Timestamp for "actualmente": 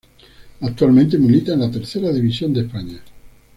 0.61-1.19